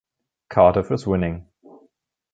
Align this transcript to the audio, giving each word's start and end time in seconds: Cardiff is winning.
Cardiff 0.49 0.89
is 0.89 1.05
winning. 1.05 1.45